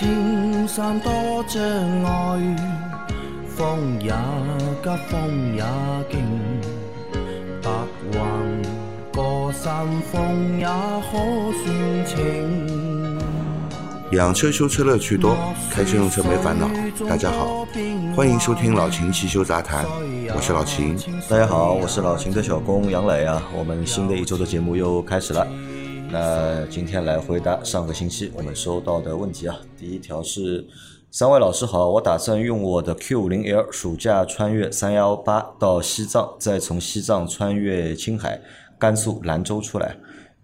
[0.00, 1.12] 青山多
[1.46, 1.62] 障
[2.04, 2.56] 碍，
[3.54, 4.10] 风也
[4.82, 5.62] 急，风也
[6.10, 6.18] 劲，
[7.60, 7.70] 白
[8.10, 8.62] 云
[9.12, 11.18] 过山峰也可
[11.52, 13.20] 算情。
[14.12, 15.36] 养车修车乐趣多，
[15.70, 16.66] 开车用车没烦恼。
[17.06, 17.66] 大家好，
[18.16, 19.84] 欢迎收听老秦汽修杂谈，
[20.34, 20.96] 我是老秦。
[21.28, 23.42] 大家好，我是老秦的小工杨磊啊。
[23.54, 25.46] 我们新的一周的节目又开始了。
[26.12, 29.56] 那今天来回答上个星期我们收到的问题啊。
[29.78, 30.66] 第一条是，
[31.08, 38.40] 三位老师好，我打算用我的 Q 五零 L 暑假穿越三幺八到西藏，再从西藏穿越青海、
[38.76, 39.98] 甘肃兰州出来。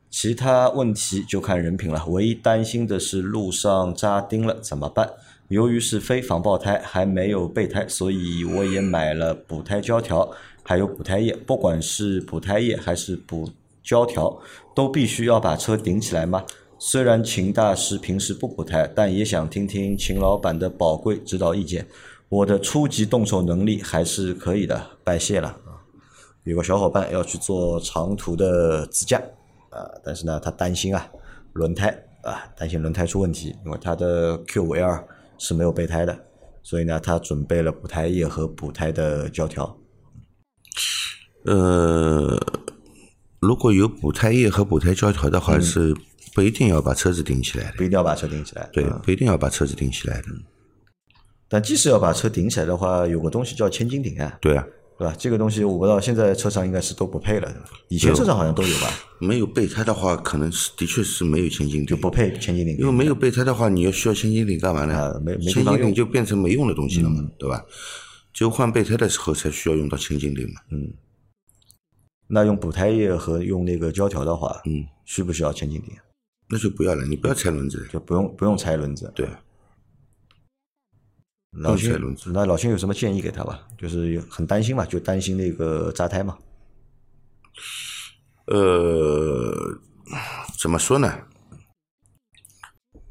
[0.09, 2.05] 其他问题就看人品了。
[2.07, 5.10] 唯一担心的是路上扎钉了怎么办？
[5.48, 10.30] 由于是非防爆胎，还没有备胎，所以我也买了补胎胶条，
[10.63, 11.35] 还有补胎液。
[11.45, 13.51] 不管是补胎液还是补
[13.87, 14.38] 胶条，
[14.74, 16.45] 都必须要把车顶起来吗？
[16.79, 21.87] 虽然秦大师平时不补胎，但也想听听秦老板的宝贵指导意见。
[22.29, 25.80] 我的初级动手能力还是可以的，拜谢了啊！
[26.42, 29.23] 有个小伙伴要去做长途的自驾。
[29.70, 31.09] 啊，但是呢，他担心啊，
[31.52, 31.88] 轮胎
[32.23, 35.04] 啊，担心轮胎出问题，因为他的 Q 五 L
[35.38, 36.18] 是没有备胎的，
[36.62, 39.76] 所以呢，他准备了补胎液和补胎的胶条。
[41.45, 42.37] 呃，
[43.40, 45.95] 如果有补胎液和补胎胶条的话，是
[46.34, 50.29] 不一定要把车子顶起来的，不一定要把车顶起来，对，不一定要把车子顶起来的。
[51.48, 54.66] 但即使要把车顶起来的话，有个东西叫千斤顶啊，对啊。
[54.98, 55.14] 对吧？
[55.18, 57.68] 这个东西我不知道，现在车上应该是都不配了，对吧？
[57.88, 58.88] 以前车上好像都有吧。
[59.20, 62.79] 没有备胎的话，可能是的确是没有千斤顶，就不配千斤顶。
[62.79, 65.20] 因为没有备胎的话，你要需要千斤顶干嘛呢？
[65.22, 67.62] 没没千斤顶就变成没用的东西了嘛，对吧？
[68.32, 70.62] 只有换备胎的时候才需要用到千斤顶嘛。
[70.70, 70.91] 嗯。
[72.28, 75.94] 那用补胎液和用那个胶条的话，嗯，需不需要千斤顶？
[76.48, 79.10] 那就不要了，你不要拆轮子，就不用不用拆轮子。
[79.14, 79.28] 对。
[81.53, 81.98] 老秦，
[82.34, 83.66] 那老秦有什么建议给他吧？
[83.78, 86.37] 就是很担心嘛，就担心那个扎胎嘛。
[88.47, 89.81] 呃，
[90.60, 91.19] 怎么说呢？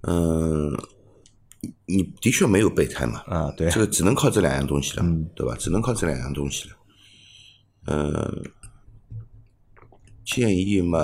[0.02, 0.72] 嗯，
[1.88, 3.20] 你的确没有备胎嘛。
[3.22, 3.70] 啊，对。
[3.72, 5.03] 这个只能靠这两样东西了，
[5.36, 5.56] 对吧？
[5.58, 6.76] 只能靠这两样东西了。
[7.88, 8.44] 嗯，
[10.25, 11.00] 建议嘛。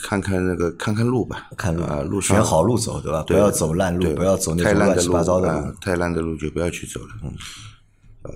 [0.00, 3.20] 看看那个，看看路吧，看路啊，路上选好路走，对吧？
[3.24, 5.72] 不要走烂路，不要走那种乱七八糟的路。
[5.80, 7.08] 太烂的路就不要去走了。
[7.24, 7.30] 嗯，
[8.22, 8.30] 啊，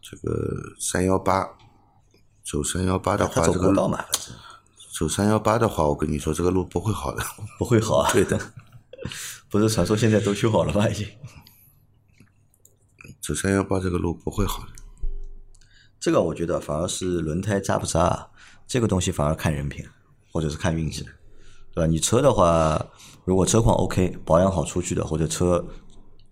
[0.00, 1.48] 这个三幺八，
[2.44, 4.04] 走三幺八的话，这个路嘛，
[4.96, 7.24] 走三幺八的话，我跟你说，这个路不会好的，
[7.58, 8.12] 不会好啊。
[8.12, 8.40] 对的，
[9.50, 10.88] 不是传说现在都修好了吗？
[10.88, 11.04] 已经。
[13.20, 14.68] 走三幺八这个路不会好的。
[16.00, 18.30] 这个我觉得反而是轮胎扎不扎。
[18.66, 19.82] 这个东西反而看人品，
[20.30, 21.10] 或者是看运气的，
[21.72, 21.86] 对吧？
[21.86, 22.86] 你车的话，
[23.24, 25.66] 如果车况 OK，保养好出去的，或者车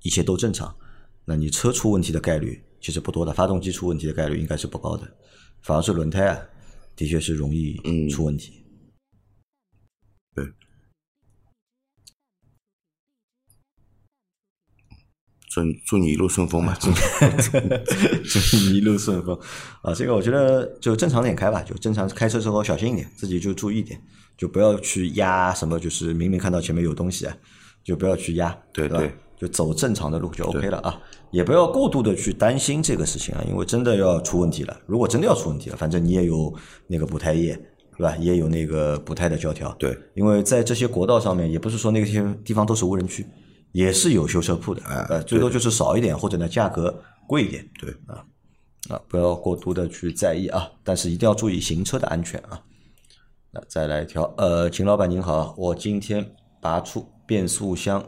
[0.02, 0.76] 一切都正常，
[1.24, 5.10] 那你车出问题的概率其实不多的，发动机出问题的概率应该是不高的，
[5.62, 6.38] 反而是轮胎啊，
[6.94, 8.62] 的确是容易出问题。
[10.34, 10.44] 对。
[15.56, 16.76] 祝祝你一路顺风嘛！
[16.78, 16.90] 祝
[18.28, 19.38] 祝你一路顺风
[19.80, 19.94] 啊！
[19.94, 23.98] 这个我觉得就正常点开吧，就正常开车时候小心一点，自己就注意点，
[24.36, 27.34] 就不要去压什么，就是明明看到前面有东西啊，
[27.82, 31.00] 就不要去压，对对，就走正常的路就 OK 了啊！
[31.30, 34.78] 也不要过度的去担心这个事情啊，因为真的要出问题了。
[34.84, 36.52] 如果真的要出问题了，反正你也有
[36.86, 37.58] 那个补胎液，
[37.96, 38.14] 是吧？
[38.18, 43.26] 也有那个补胎的胶条，对，因为在这些国道上面，也不是说那些地方都是无人区。
[43.76, 46.98] 也是有修车铺的，呃，最多就是少一点，或者呢价格
[47.28, 48.24] 贵一点，对啊，
[48.88, 52.62] 啊，不要过度的去在意啊，但是一定要注意行车的安全啊。
[53.52, 58.02] 那再来一条，呃，秦老板您好，我今天拔出变速箱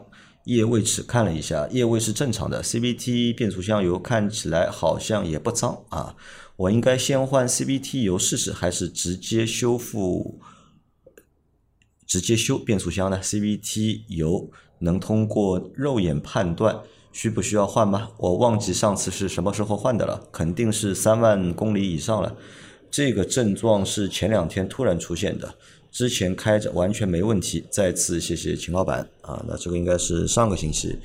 [0.45, 6.15] 液位尺看了一下，液位是正常的，CVT 变速箱油看起来好像也不脏啊，
[6.55, 10.39] 我应该先换 CVT 油试试，还是直接修复？
[12.09, 18.09] 直接修变速箱呢？CVT 油能通过肉眼判断需不需要换吗？
[18.17, 22.35] 我忘记上次是什么时候换的了，肯定是三万公里以上了。
[22.89, 25.53] 这个症状是前两天突然出现的，
[25.91, 27.63] 之前开着完全没问题。
[27.69, 30.97] 再次谢谢秦老板啊，那这个应该是上个星期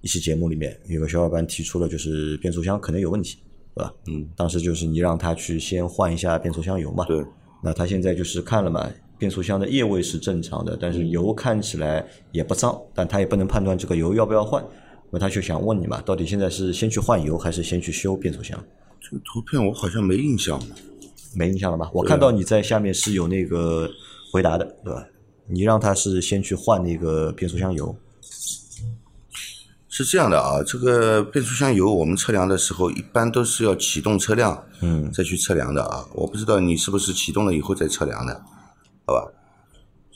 [0.00, 3.38] 一期节目里面有个小伙伴提出了，就是变速箱可能有问题，
[3.76, 3.94] 对吧？
[4.08, 7.04] 嗯，当时就是你让他去先换一下变速箱油嘛。
[7.04, 7.24] 对，
[7.62, 8.90] 那他现在就是看了嘛。
[9.20, 14.64] 变速箱的液位是正常的，但是油看起来也不脏，但他也不能判断这个油要不要换，
[15.10, 18.58] 那他就想问你嘛，到底现在是先去换油还是先去修变速箱？
[18.98, 20.58] 这个图片我好像没印象，
[21.34, 21.90] 没印象了吧？
[21.92, 23.90] 我看到你在下面是有那个
[24.32, 25.04] 回答的，对吧？
[25.46, 27.94] 你让他是先去换那个变速箱油，
[29.88, 36.06] 是这样的啊，这个变速箱油我们测量的时候，一般都是要启动车辆，嗯，再去测量的啊。
[36.14, 38.42] 我不知道你是不是启动了以后再测量的，
[39.10, 39.32] 好吧？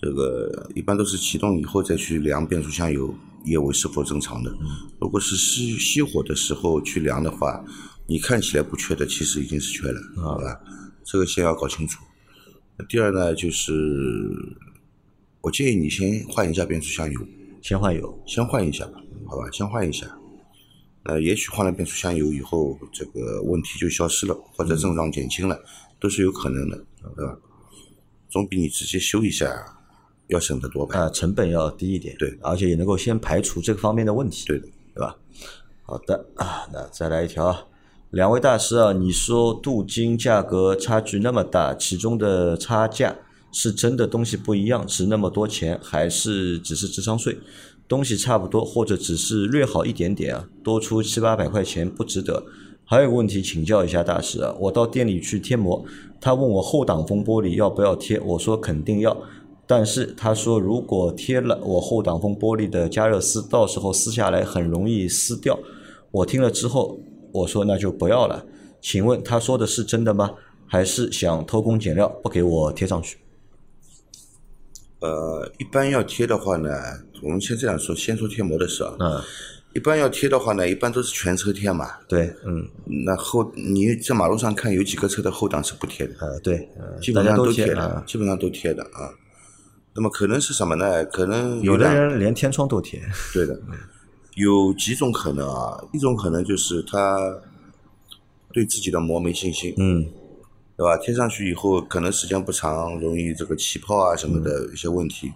[0.01, 3.13] 这个一般都是启动以后再去量变速箱油
[3.45, 4.55] 液位是否正常的。
[5.01, 7.65] 如果是熄熄火的时候去量的话，
[8.07, 10.61] 你看起来不缺的，其实已经是缺了，好吧？
[11.03, 12.05] 这个先要搞清楚。
[12.89, 13.73] 第二呢，就是
[15.41, 17.21] 我建议你先换一下变速箱油，
[17.63, 19.51] 先换油，先换一下吧，好吧？
[19.51, 20.07] 先换一下。
[21.05, 25.59] 呃，也许换了变速箱油以后，这个问题就消失了，或者症状减轻了，
[25.99, 26.85] 都是有可能的，
[27.17, 27.37] 对吧？
[28.35, 29.65] 总比你直接修一下
[30.27, 30.99] 要省得多吧？
[30.99, 35.17] 啊，成本要低一点，对而且也能够先排除这个方面的问题，对的，对吧？
[35.85, 37.63] 好的啊，那再来一条啊，
[38.11, 43.17] 两位大师啊，你说镀金价格差距那么大，其中的差价
[43.53, 47.39] 是真的东西不一样，值那么多钱，还是只是智商税？
[47.87, 52.45] 东西差不多，或者只是略好一点点啊，多出七八百块钱不值得。
[52.85, 55.85] 还有个问题请教一下大师啊，我到店里去贴膜，
[56.21, 59.17] 他问我后挡风玻璃要不要贴，我说肯定要。
[59.67, 65.59] 但是他说，如果贴了我后挡风玻璃的加热丝，到时候撕下来很容易撕掉。
[66.11, 66.99] 我听了之后，
[67.33, 68.45] 我说那就不要了。
[68.83, 70.33] 请问他说的是真的吗？
[70.67, 73.17] 还是想偷工减料不给我贴上去？
[75.01, 76.71] 呃，一般要贴的话呢，
[77.23, 78.95] 我们先这样说，先说贴膜的事啊。
[78.99, 79.21] 嗯，
[79.75, 81.91] 一般要贴的话呢，一般都是全车贴嘛。
[82.09, 82.65] 对，嗯，
[83.05, 89.11] 那后你在马路上看有几个车的后挡是不贴的，呃，对，呃基本上都贴的啊，，基本上都贴的啊。
[89.97, 91.05] 那么可能是什么呢？
[91.05, 93.01] 可能有的人连天窗都贴。
[93.33, 93.61] 对的，
[94.35, 95.85] 有几种可能啊。
[95.93, 97.19] 一种可能就是他
[98.53, 100.05] 对自己的膜没信心，嗯，
[100.77, 100.97] 对吧？
[100.99, 105.33] 贴上去以后，可能时间不长，容易这个起泡啊什么的一些问题。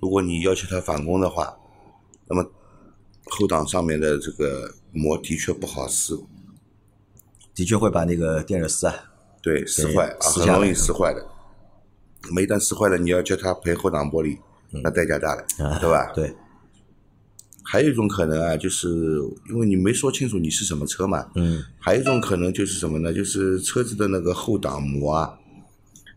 [0.00, 1.54] 如果你要求他返工的话，
[2.26, 2.42] 那么
[3.30, 6.20] 后挡上面的这个膜的确不好撕，
[7.54, 8.94] 的确会把那个电热丝啊，
[9.40, 11.26] 对，撕坏啊，撕很容易撕坏的。
[12.24, 14.36] 那么一旦撕坏了，你要叫他赔后挡玻璃，
[14.70, 15.46] 那代价大了，
[15.80, 16.12] 对吧？
[16.12, 16.34] 嗯对，
[17.62, 18.88] 还有一种可能啊，就是
[19.48, 23.12] 因为你没说清楚你是什么车嘛，嗯，还有一种可能就是什么呢？
[23.12, 25.38] 就是车子的那个后挡膜啊，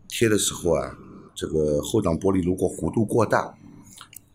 [0.08, 0.94] 贴的时候啊，
[1.34, 3.56] 这个后挡玻璃如果弧度过大，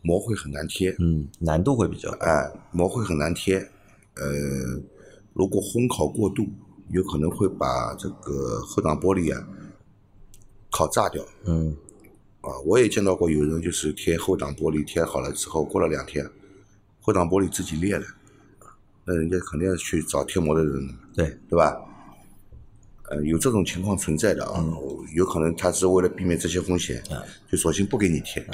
[0.01, 2.25] 膜会很难贴，嗯，难度会比较大。
[2.25, 3.57] 哎，膜会很难贴。
[4.15, 4.25] 呃，
[5.33, 6.47] 如果烘烤过度，
[6.89, 9.47] 有可能会把这个后挡玻璃啊
[10.71, 11.23] 烤炸掉。
[11.45, 11.75] 嗯，
[12.41, 16.25] 啊，我也见到过有人就是贴后挡玻璃贴好了之后，过了两天，
[17.01, 18.05] 后挡玻璃自己裂了，
[19.05, 21.75] 那人家肯定要去找贴膜的人，对，对吧？
[23.09, 24.63] 呃，有这种情况存在的啊，
[25.15, 27.03] 有可能他是为了避免这些风险，
[27.51, 28.45] 就索性不给你贴，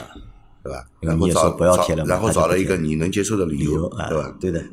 [0.65, 0.83] 对吧？
[1.00, 4.35] 你也然后找说不要贴了嘛然后找了一个你能接受的理由，对吧？
[4.41, 4.59] 对的。
[4.59, 4.71] 嗯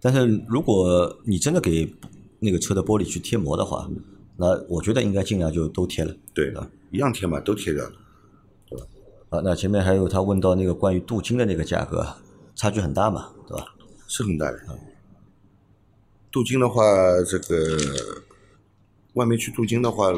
[0.00, 1.90] 但是如果你真的给
[2.38, 3.88] 那个车的玻璃去贴膜的话，
[4.36, 6.14] 那我觉得应该尽量就都贴了。
[6.34, 7.92] 对的，一样贴嘛，都贴掉了。
[9.30, 12.06] 啊，那前面还有他问到那个关于镀金的那个价格，
[12.54, 13.74] 差距很大嘛，对吧？
[14.06, 14.58] 是很大的。
[16.30, 16.82] 镀金的话，
[17.26, 17.78] 这个
[19.14, 20.12] 外面去镀金的话，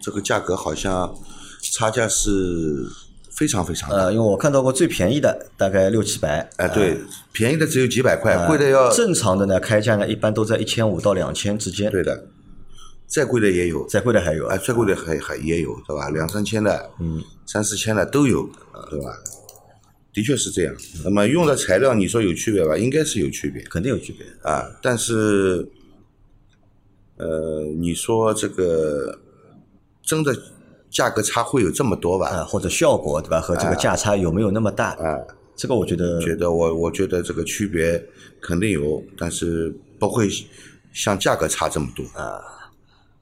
[0.00, 1.12] 这个价格好像
[1.60, 2.88] 差价是
[3.36, 3.96] 非常非常大。
[3.96, 6.96] 呃，因为我看到过最便宜的大概六七百，哎，对，
[7.32, 12.26] 便宜的只有几百块，贵的要正常的呢开价呢一般都在一千五到两千之间，对的，
[13.06, 16.08] 再贵的也有，再贵的还有哎，再贵的还还也有，对吧？
[16.10, 18.48] 两三千的，嗯，三四千的都有，
[18.90, 19.10] 对吧？
[20.12, 20.72] 的确是这样。
[21.02, 22.78] 那么用的材料，你说有区别吧？
[22.78, 23.60] 应该是有区别。
[23.64, 24.24] 肯定有区别。
[24.48, 25.68] 啊，但是，
[27.16, 29.18] 呃，你说这个
[30.04, 30.32] 真的
[30.94, 32.28] 价格差会有这么多吧？
[32.28, 33.40] 啊，或者效果对吧？
[33.40, 34.92] 和这个价差有没有那么大？
[34.92, 35.18] 啊，
[35.56, 38.00] 这个我觉得觉得我我觉得这个区别
[38.40, 40.28] 肯定有，但是不会
[40.92, 42.40] 像价格差这么多啊。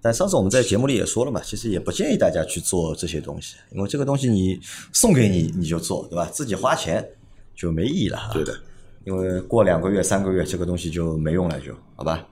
[0.02, 4.60] 但上次我们在节目里也说了嘛，其实也不建议大家去做这些东西，因为这个东西你
[4.92, 6.28] 送给你你就做，对吧？
[6.30, 7.02] 自己花钱
[7.56, 8.30] 就没意义了。
[8.34, 8.52] 对的，
[9.04, 12.26] 因为过两个月、三个月，这个东西就没用了，就好吧。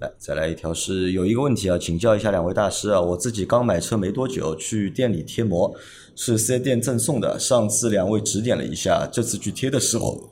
[0.00, 5.72] 来，再来一条是有一个问题啊，请教一下两位大师啊，我自己刚买车没多久，去店里贴膜，
[6.16, 7.38] 是四 S 店赠送的。
[7.38, 10.30] 上次两位指点了一下，这次去贴的时候，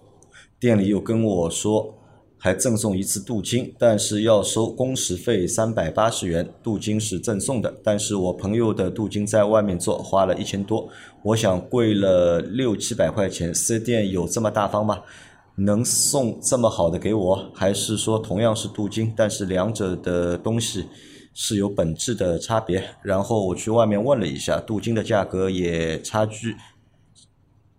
[0.58, 1.94] 店里又跟我说
[2.38, 10.88] 还赠送一次镀金，但是要收工时费三百八十元，镀金是赠送的，但是我朋友的镀金在外面做花了一千多，
[11.22, 15.02] 我想贵了六七百块钱，四 S 店有这么大方吗？
[15.56, 20.86] 能送这么好的给我，还是说同样是镀金，但是两者的东西
[21.34, 22.82] 是有本质的差别？
[23.02, 26.56] 然后我去外面问了一下，镀金的价格也差距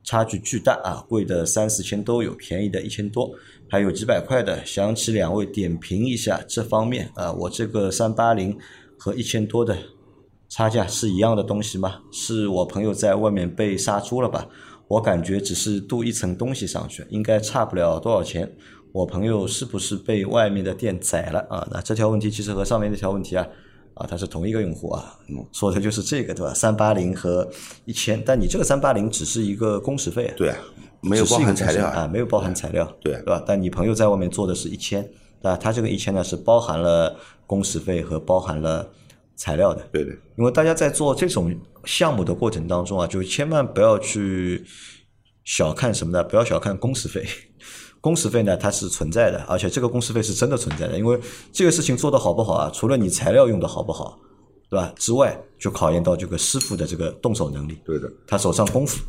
[0.03, 3.31] 差距巨大啊，贵的三四千都有，便宜的一千多，
[3.69, 4.63] 还有几百块的。
[4.65, 8.57] 想请两位点评一下这方面啊，我这个三八零
[8.99, 9.77] 和一千多的
[10.47, 12.01] 差价是一样的东西吗？
[12.11, 14.47] 是我朋友在外面被杀猪了吧？
[14.93, 18.51] 我感觉只是镀一层东西上去，应该差不了多少钱。
[18.91, 21.67] 我朋友是不是被外面的店宰了啊？
[21.71, 23.47] 那这条问题其实和上面那条问题啊。
[23.95, 25.19] 啊，他是同一个用户啊，
[25.51, 26.51] 说的就是这个对吧？
[26.51, 27.47] 三八零和
[27.85, 30.57] 一千，但你这个三八零只是一个工时费，对啊，
[31.01, 33.43] 没有包含材料啊，没有包含材料，对对吧？
[33.45, 35.03] 但你朋友在外面做的是一千，
[35.39, 35.55] 对吧？
[35.55, 38.89] 他这个一千呢是包含了工时费和包含了
[39.35, 40.17] 材料的，对对。
[40.37, 41.53] 因为大家在做这种
[41.85, 44.63] 项目的过程当中啊，就千万不要去
[45.43, 46.23] 小看什么呢？
[46.23, 47.25] 不要小看工时费。
[48.01, 51.17] 工时费呢，它是存在的，而且这个工时费是真的存在的，因为
[51.53, 54.19] 这个事情做得好不好啊，除了你材料用的好不好，
[54.69, 54.93] 对吧？
[54.97, 59.01] 之外，就考验到这个师傅的这个动手能力，对的，他手上功夫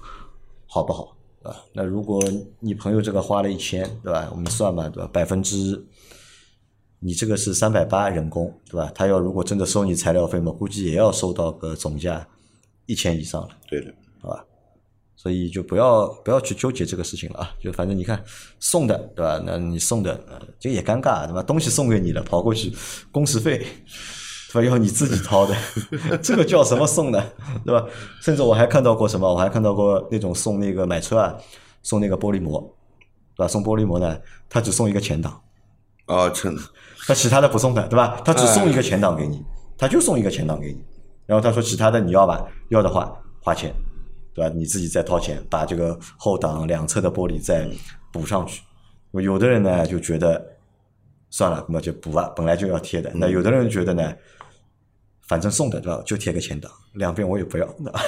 [0.69, 1.59] 好不好，对吧？
[1.73, 2.23] 那如果
[2.61, 4.28] 你朋友这个花了一千，对吧？
[4.31, 5.11] 我们算嘛，对吧？
[5.12, 5.85] 百分之，
[7.04, 8.90] 你这个是三百八人工，对吧？
[8.94, 12.26] 他要如果真的收你材料费嘛，估计也要收到个总价
[12.87, 14.42] 一千以上了，对的，好吧？
[15.14, 17.50] 所以就不要不要去纠结这个事情了啊！
[17.62, 18.23] 就反正你看
[18.58, 19.42] 送的对吧？
[19.44, 21.42] 那你送的呃，这也尴尬对吧？
[21.42, 22.73] 东西送给你了，跑过去
[23.12, 23.58] 工时费
[24.52, 24.70] 对吧？
[24.70, 25.54] 要你自己掏的，
[26.23, 27.23] 这个叫什么送的
[27.66, 27.87] 对吧？
[28.23, 29.30] 甚至我还看到过什么？
[29.30, 31.37] 我还看到过那种送那个买车啊，
[31.82, 32.61] 送那个玻璃膜
[33.37, 33.49] 对吧？
[33.49, 34.18] 送玻璃膜呢，
[34.49, 35.38] 他只送一个前挡
[36.06, 36.62] 哦，真的，
[37.06, 38.20] 他其他的不送的对吧？
[38.25, 39.42] 他只送一个前挡给你，
[39.78, 40.84] 他就送一个前挡给你，
[41.26, 42.44] 然后他说其他的你要吧？
[42.68, 43.75] 要的话花钱。
[44.37, 44.52] 对吧？
[44.52, 47.70] 你自己再掏钱把这个后挡两侧的玻璃再
[48.12, 48.62] 补上去。
[49.12, 50.44] 有的人呢就觉得
[51.30, 53.12] 算了，那么就补吧，本来就要贴的。
[53.14, 54.12] 那有的人觉得呢，
[55.28, 56.02] 反正送的对吧？
[56.04, 57.64] 就贴个前挡，两边我也不要。
[57.75, 58.02] 对 吧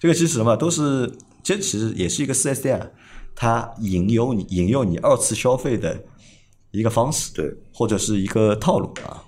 [0.00, 1.12] 这个其实什么都是，
[1.42, 2.92] 这其实也是一个四 S 店，
[3.34, 6.02] 它引诱你、引诱你二次消费的
[6.72, 9.24] 一个方式，对，或者是一个套路啊。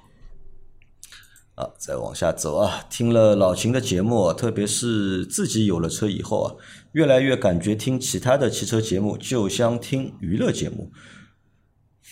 [1.54, 2.84] 啊，再往下走啊！
[2.90, 6.54] 听了老秦的节目，特别是自己有了车以后啊，
[6.94, 10.90] 越来越感觉听其他的汽车节目就像听娱乐节目。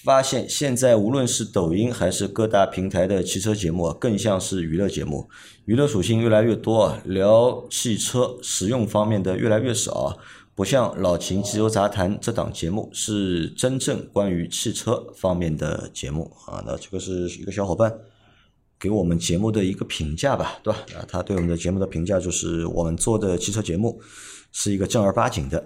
[0.04, 5.28] 发现现在无论是抖音还是各大平台的汽车节目，更像是娱乐节目，
[5.64, 10.18] 娱乐属性越来越多啊，聊汽车实用方面的越来越少，
[10.54, 16.62] 不像老秦汽油杂谈这档节目是真正关于汽车方面的节目啊。
[16.66, 17.92] 那这个是一个小伙伴。
[18.78, 20.80] 给我们节目的一个评价吧，对吧？
[20.96, 24.02] 啊，他对我们的节目的评价就是我们做的汽车节目
[24.50, 25.64] 是一个正儿八经的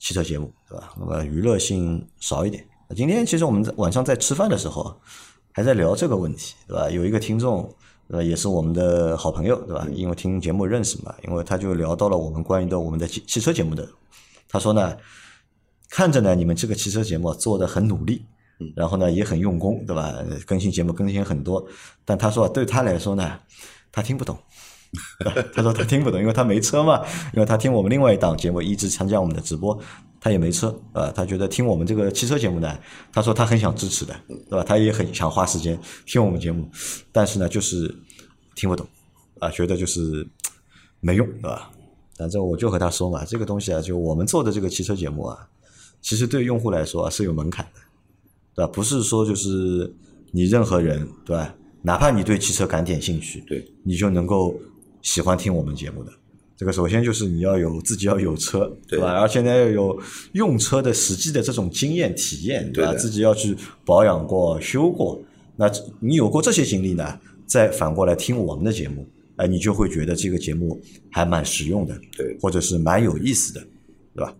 [0.00, 0.92] 汽车节目，对吧？
[0.98, 2.66] 那么娱乐性少一点。
[2.96, 5.00] 今天其实我们在晚上在吃饭的时候
[5.52, 6.90] 还在聊这个问题，对吧？
[6.90, 7.72] 有一个听众
[8.08, 9.86] 呃也是我们的好朋友，对吧？
[9.92, 13.88] 因为听节目认识嘛，因为他就聊到了我们关于的我们的汽汽车节目的，
[14.48, 14.96] 他说呢，
[15.88, 18.24] 看着呢你们这个汽车节目做的很努力。
[18.76, 20.14] 然后呢，也很用功，对吧？
[20.46, 21.66] 更新节目更新很多，
[22.04, 23.40] 但他说对他来说呢，
[23.90, 24.38] 他听不懂。
[25.54, 27.04] 他说他听不懂，因为他没车嘛。
[27.32, 29.78] 因为他听我们另外一档节目，一直参加我们的直播，
[30.20, 31.10] 他也没车啊。
[31.14, 32.78] 他觉得听我们这个汽车节目呢，
[33.12, 34.62] 他说他很想支持的，对吧？
[34.62, 36.68] 他也很想花时间听我们节目，
[37.12, 37.94] 但是呢，就是
[38.54, 38.86] 听不懂
[39.40, 40.26] 啊，觉得就是
[41.00, 41.70] 没用，对吧？
[42.16, 45.48] 反正我就和他说嘛，这个东西啊，就我们做的这个汽车节目啊，
[46.00, 47.80] 其实对用户来说是有门槛的。
[48.56, 48.70] 对吧？
[48.72, 49.92] 不是说就是
[50.30, 51.52] 你任何人，对吧？
[51.82, 54.54] 哪怕你对汽车感点兴趣，对，你就能够
[55.04, 56.10] 喜欢听我们节目的。
[56.56, 59.12] 这个首先就是你要有自己要有车，对吧？
[59.20, 60.00] 而且呢要有
[60.32, 62.92] 用车的实际的这种经验体验，对吧？
[62.94, 65.20] 自己要去保养过、修过。
[65.56, 65.70] 那
[66.00, 67.20] 你有过这些经历呢？
[67.46, 69.06] 再反过来听我们的节目，
[69.36, 70.80] 哎，你就会觉得这个节目
[71.10, 73.60] 还蛮实用的，对，或者是蛮有意思的，
[74.14, 74.34] 对吧？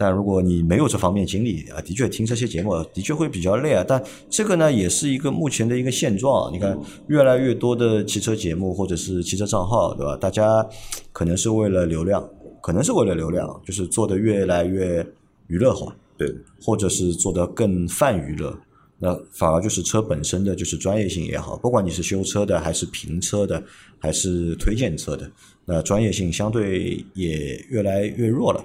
[0.00, 3.84] 但如果你没有这方面经历啊，的确听这些节目的确会比较累啊。
[3.86, 4.00] 但
[4.30, 6.52] 这个呢，也是一个目前的一个现状。
[6.52, 6.78] 你看，
[7.08, 10.16] 越来越多的汽车节目或者是汽车账号，对吧？
[10.16, 10.64] 大家
[11.12, 12.24] 可能是为了流量，
[12.62, 15.04] 可能是为了流量，就是做的越来越
[15.48, 18.56] 娱乐化，对，或者是做的更泛娱乐。
[19.00, 23.60] 那反而就是车本身的就是专业性也好，不管你是修车的，还是评车的，
[23.98, 25.28] 还是推荐车的，
[25.64, 28.64] 那专业性相对也越来越弱了。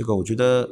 [0.00, 0.66] 这个我觉得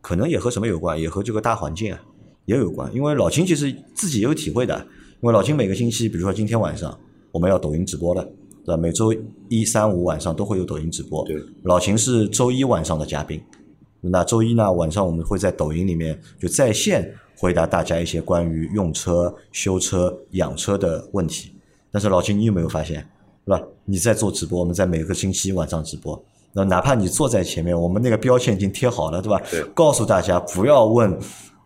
[0.00, 2.00] 可能也和什么有关，也和这个大环境啊
[2.44, 2.88] 也有关。
[2.94, 4.78] 因为老秦其实自己也有体会的，
[5.20, 6.96] 因为老秦每个星期，比如说今天晚上
[7.32, 8.22] 我们要抖音直播了，
[8.64, 8.76] 对吧？
[8.76, 9.12] 每周
[9.48, 11.24] 一、三、五晚上都会有抖音直播。
[11.24, 13.42] 对，老秦是周一晚上的嘉宾。
[14.00, 21.50] 那周一呢晚上我们会在抖音里面就在线回答大家一些关于用车、修车、养车的问题。
[21.90, 23.00] 但是老秦，你有没有发现，
[23.44, 23.60] 是吧？
[23.86, 26.24] 你在做直播，我们在每个星期晚上直播。
[26.56, 29.38] 那哪怕你坐在前面，我们那个标签已经贴好了，对吧？
[29.50, 31.14] 对告诉大家不要问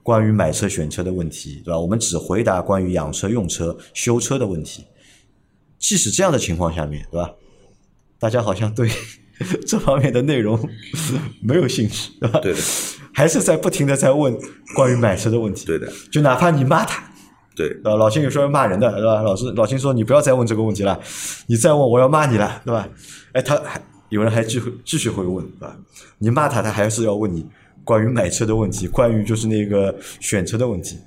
[0.03, 1.79] 关于买车选车的问题，对吧？
[1.79, 4.85] 我们只回答关于养车、用车、修车的问题。
[5.79, 7.31] 即使这样的情况下面，对吧？
[8.19, 8.91] 大家好像对
[9.65, 10.59] 这方面的内容
[11.41, 12.41] 没有兴趣，对吧？
[12.41, 12.59] 对的，
[13.15, 14.37] 还是在不停的在问
[14.75, 15.67] 关于买车的问题。
[15.67, 17.01] 对的，就哪怕你骂他，
[17.55, 17.69] 对？
[17.85, 19.23] 老秦有时候骂人的，对吧？
[19.23, 21.01] 老师老秦说你不要再问这个问题了，
[21.47, 22.89] 你再问我要骂你了，对吧？
[23.33, 23.81] 哎，他还
[24.11, 25.77] 有人还继续继续会问，对吧？
[26.19, 27.47] 你骂他，他还是要问你
[27.83, 30.99] 关于买车的问题，关于就是那个选车的问题。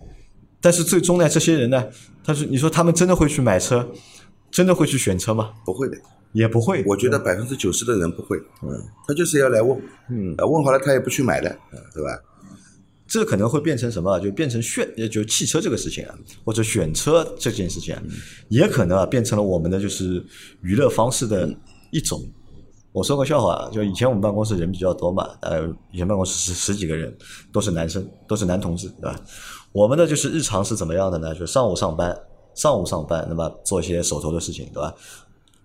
[0.59, 1.85] 但是最终呢，这些人呢，
[2.23, 3.87] 他是你说他们真的会去买车，
[4.49, 5.51] 真的会去选车吗？
[5.65, 5.97] 不会的。
[6.31, 6.83] 也不会。
[6.87, 8.69] 我觉得百分之九十的人不会，嗯，
[9.07, 9.79] 他就是要来问，
[10.09, 11.49] 嗯，问好了他也不去买的，
[11.93, 12.09] 对吧？
[13.05, 14.19] 这可能会变成什么？
[14.19, 18.01] 就变成炫，就汽车这个事情啊，或者选车这件事情啊，
[18.49, 20.25] 也可能啊变成了我们的就是
[20.61, 21.53] 娱乐方式的
[21.91, 22.19] 一种。
[22.93, 27.11] 我说个笑话啊，就以前我们办公室人比较多嘛，呃，以前办公室十十几个人，
[27.51, 29.19] 都是男生，都是男同志，对吧？
[29.71, 31.33] 我们的就是日常是怎么样的呢？
[31.33, 32.15] 就上午上班，
[32.53, 34.93] 上午上班，那么做一些手头的事情，对吧？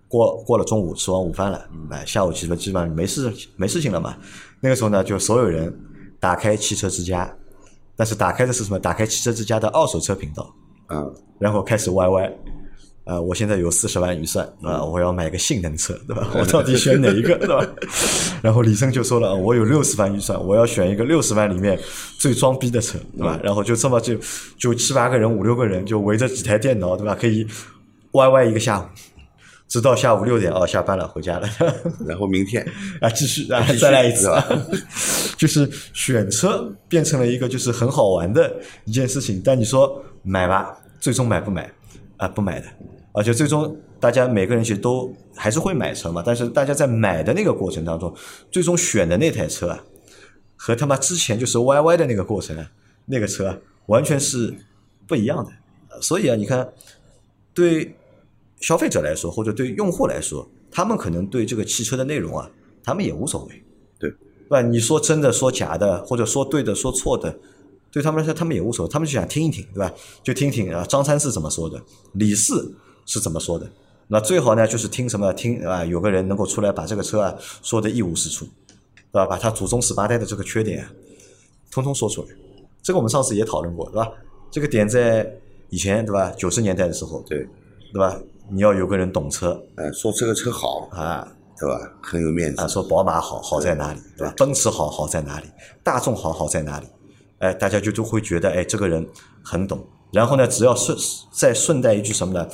[0.08, 4.16] 过过了中午，吃完午饭了，哎，下午基本基本上没事没事情了嘛。
[4.60, 5.70] 那个时候呢，就所有人
[6.18, 7.30] 打开汽车之家，
[7.94, 8.78] 但是打开的是什么？
[8.78, 10.50] 打开汽车之家的二手车频道，
[10.86, 11.04] 啊，
[11.38, 12.32] 然后开始 YY。
[13.08, 16.28] 啊，我现在有四十万预算啊，我要买个性能车，对吧？
[16.34, 17.66] 我到底选哪一个，对吧？
[18.42, 21.78] 然后李生就说了，我有六十万预算，我要选一个六十万里面
[22.18, 23.40] 最装逼的车，对吧？
[23.42, 24.14] 然后就这么就
[24.58, 27.16] 就七八个人、五六个人就围着几台电脑，对吧？
[27.18, 27.46] 可以
[28.12, 28.84] 歪歪一个下午。
[29.68, 31.46] 直到下午六点哦，下班了，回家了。
[32.06, 32.66] 然后明天
[33.02, 34.42] 啊，继续啊，再来一次啊。
[35.36, 38.50] 就是选车变成了一个就是很好玩的
[38.86, 41.70] 一件事情，但你说买吧，最终买不买
[42.16, 42.26] 啊？
[42.26, 42.66] 不买的，
[43.12, 46.22] 而且最终大家每个人其实都还是会买车嘛。
[46.24, 48.14] 但是大家在买的那个过程当中，
[48.50, 49.84] 最终选的那台车啊，
[50.56, 52.70] 和他妈之前就是 YY 的那个过程啊，
[53.06, 54.54] 那个车啊完全是
[55.06, 56.00] 不一样的。
[56.00, 56.72] 所以啊，你看
[57.52, 57.94] 对。
[58.60, 62.50] 消费者来说，或者对用户来说，他们可能对这个汽车的内容啊，
[62.82, 63.62] 他们也无所谓，
[64.00, 64.16] 对，对
[64.48, 64.60] 吧？
[64.60, 67.38] 你说真的，说假的，或者说对的，说错的，
[67.92, 69.94] 对他们来说，他们也无所谓，他们就想听一听，对吧？
[70.24, 71.80] 就听听啊，张三是怎么说的，
[72.14, 72.74] 李四
[73.08, 73.66] 是怎么说的。
[74.06, 75.32] 那最好呢，就是听什么？
[75.32, 78.46] 听啊，有个人能够出来把这个车啊说的一无是处，
[79.10, 79.26] 对吧？
[79.26, 80.86] 把他祖宗十八代的这个缺点，
[81.70, 82.28] 通通说出来。
[82.82, 84.10] 这个我们上次也讨论过，对吧？
[84.50, 85.30] 这个点在
[85.70, 86.30] 以前，对吧？
[86.38, 87.38] 九十年代的时候，对，
[87.92, 88.18] 对吧？
[88.50, 91.78] 你要有个人懂车，呃，说这个车好啊，对吧？
[92.02, 92.68] 很有面子啊。
[92.68, 94.32] 说宝马好，好在哪里，对吧？
[94.38, 95.46] 奔驰好，好在哪里？
[95.82, 96.86] 大众好，好在哪里？
[97.40, 99.06] 哎，大家就都会觉得，哎，这个人
[99.44, 99.86] 很懂。
[100.10, 100.96] 然后呢，只要顺
[101.30, 102.48] 再顺带一句什么呢？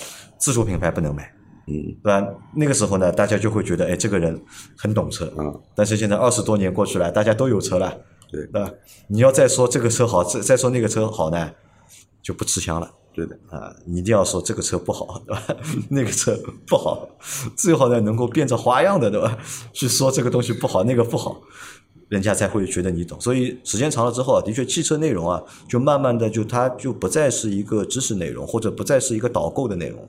[0.45, 1.35] 自主品牌不能买，
[1.69, 2.29] 嗯，对吧？
[2.55, 4.39] 那个时候呢，大家就会觉得，哎，这个人
[4.77, 5.33] 很懂车。
[5.39, 5.59] 嗯。
[5.75, 7.91] 但是现在二十多年过去了，大家都有车了，
[8.31, 8.71] 对，对吧？
[9.09, 11.51] 你要再说这个车好，再再说那个车好呢，
[12.23, 12.93] 就不吃香了。
[13.15, 15.43] 对的啊，你一定要说这个车不好，对吧？
[15.89, 17.09] 那个车不好，
[17.57, 19.39] 最好呢能够变着花样的，对吧？
[19.73, 21.41] 去说这个东西不好，那个不好，
[22.11, 23.19] 人家才会觉得你懂。
[23.19, 30.09] 所以时间长了之后，的确汽车内容啊，就慢慢的就它就不再是一个知识内容，或者不再是一个导购的内容了，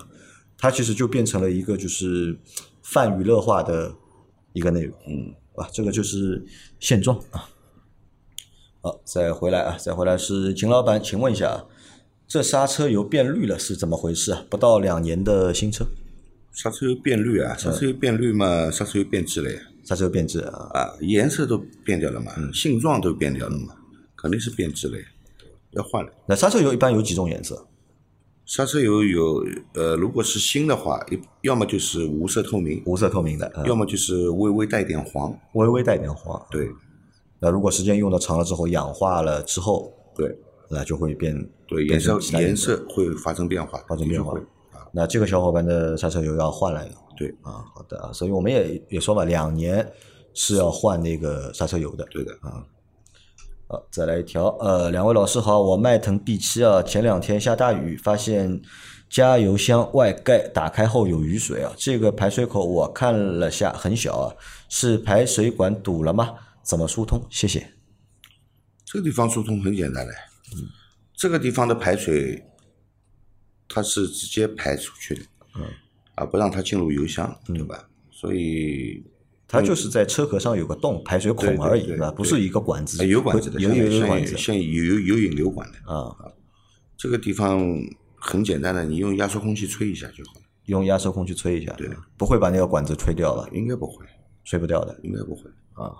[0.57, 2.37] 它其实就变成了一个就是
[2.81, 3.93] 泛娱乐化的
[4.53, 6.45] 一个内容，嗯，啊，这个就是
[6.79, 7.49] 现状啊。
[8.81, 11.65] 好，再回来啊，再回来是秦老板，请问一下啊。
[12.27, 14.43] 这刹车油变绿了是怎么回事啊？
[14.49, 15.85] 不到两年的新车，
[16.51, 17.55] 刹车油变绿啊？
[17.57, 18.71] 刹车油变绿嘛？
[18.71, 19.59] 刹车油变质了呀？
[19.83, 20.69] 刹车油变质啊？
[20.73, 22.31] 啊，颜色都变掉了嘛？
[22.37, 23.75] 嗯性状都变掉了嘛？
[24.15, 25.05] 肯定是变质了呀，
[25.71, 26.11] 要换了。
[26.27, 27.67] 那刹车油一般有几种颜色？
[28.45, 31.03] 刹车油有呃，如果是新的话，
[31.41, 36.45] 要么就是无色透明，无色透明的，要么就是微微带点黄，微微带点黄。
[36.51, 36.69] 对。
[37.39, 40.37] 那如果时间用的长了之后，氧化了之后，对。
[40.67, 44.33] 那就会变，对颜色颜色会发生变化，发生变化
[44.71, 44.81] 啊。
[44.91, 46.83] 那这个小伙伴的刹车油要换了，
[47.15, 48.11] 对啊，好的啊。
[48.11, 49.87] 所以我们也也说嘛，两年
[50.33, 52.65] 是要换那个刹车油的，对的啊。
[53.67, 58.61] 好，再来一条，呃，两位老师好，我迈腾 B 七啊，前两天下大雨，发现
[59.09, 64.35] 加油箱外盖打开后有雨水啊，这个排水口我看了下很小啊，
[64.69, 66.35] 是排水管堵了吗？
[66.61, 67.25] 怎么疏通？
[67.31, 67.71] 谢谢。
[68.85, 70.13] 这个地方疏通很简单嘞。
[70.55, 70.69] 嗯，
[71.15, 72.45] 这个地方的排水，
[73.67, 75.21] 它是直接排出去的，
[75.55, 75.65] 嗯，
[76.13, 77.89] 啊不让它进入油箱，对吧？
[78.11, 79.03] 所以
[79.47, 82.11] 它就是在车壳上有个洞，排水孔而已，是吧？
[82.11, 86.15] 不是一个管子，有管子的，有有有管子，像有有有引流管的啊。
[86.97, 87.61] 这个地方
[88.15, 90.41] 很简单的，你用压缩空气吹一下就好了。
[90.65, 94.03] 用压缩空气吹一下，对，不会把那个管子吹掉了，应该不会。
[94.43, 94.99] 吹不掉的。
[95.03, 95.41] 应该不会
[95.73, 95.93] 啊。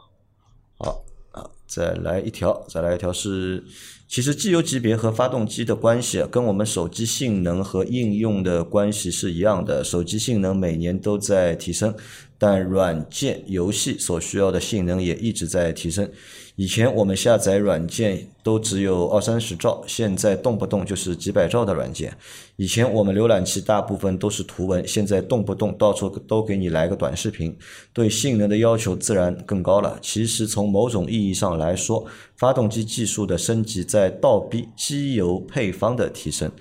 [0.77, 3.63] 好啊，再来一条，再来一条是，
[4.08, 9.84] 其实机油级别和发动机的关系跟我们手机性能和应用的关系是一样的。
[9.84, 11.93] 手机性能每年都在提升，
[12.38, 16.10] 但软件游戏所需要的性能也一直在提升。
[16.58, 22.15] 以前我们下载软件都只有二三十兆，现在动不动就是几百兆的软件。
[22.56, 27.54] 以前我们浏览器大部分都是图文，现在动不动到处都给你来个短视频，
[27.91, 29.99] 对性能的要求自然更高了。
[30.01, 36.52] 其实从某种意义上来说，发动机技术的升级在倒逼机油配方的提升。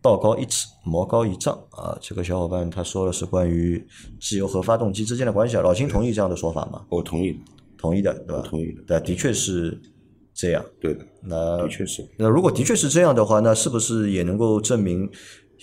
[0.00, 1.96] 道高一尺，魔高一丈啊！
[1.98, 3.82] 这个小伙伴他说的是关于
[4.20, 5.62] 机油和发动机之间的关系啊。
[5.62, 6.84] 老金同意这样的说法吗？
[6.90, 7.40] 我同意，
[7.78, 8.42] 同意的，对吧？
[8.46, 8.82] 同意的。
[8.86, 9.80] 对，的确是
[10.34, 10.62] 这样。
[10.78, 12.06] 对的，那的确是。
[12.18, 15.08] 那如果的确是这样的话，那是不是也能够证明？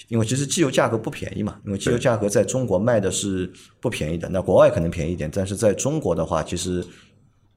[0.07, 4.27] 因为其实机油价格不便宜嘛，因为机油价格在中国卖的是不便宜的。
[4.29, 6.83] 那国外可能便宜一点，但是在中国的话，其实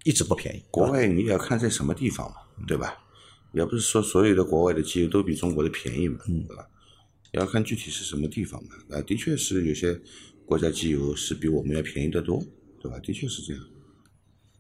[0.05, 0.63] 一直不便宜。
[0.71, 2.37] 国外你也要看在什么地方嘛，
[2.67, 2.97] 对吧？
[3.53, 6.67] 也不是说所有的国外的机油都比中国的便宜嘛，对吧？
[7.33, 8.71] 也要看具体是什么地方嘛。
[8.97, 10.01] 啊，的确是有些
[10.47, 12.43] 国家机油是比我们要便宜得多，
[12.81, 12.99] 对吧？
[13.01, 13.63] 的确是这样。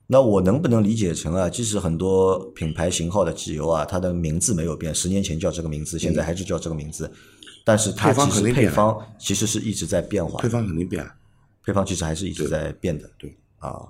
[0.06, 1.48] 那我能不能理解成啊？
[1.48, 7.10] 即使很多品牌型号的机油啊，它的名字没有变，十年前叫这个名字，现在还是叫这个名字，
[7.64, 11.10] 但是它配方其实肯定配方其实是一直在变化配，方肯定变了。
[11.64, 13.10] 配方其实还是一直在变的。
[13.16, 13.80] 对啊，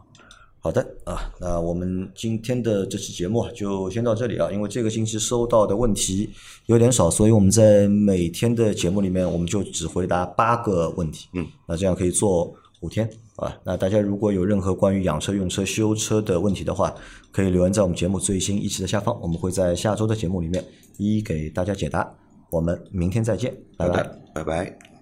[0.64, 6.30] 好的啊，那我们今天的这期节目就先到这里啊，因为这个星期收到的问题
[6.64, 11.28] 有点少，所以我们在每天的节目里面，我们就只回答八个问题。
[11.34, 12.50] 嗯，那这样可以做
[12.80, 13.54] 五天啊。
[13.62, 16.94] 那大家如果有任何关于养车、用车、修车的问题的话，
[17.30, 20.64] 可以留言在我们节目最新一期的下方，我们会在下周的节目里面
[20.96, 22.10] 一一给大家解答。
[22.48, 24.02] 我们明天再见，拜拜。
[24.34, 24.93] 拜拜。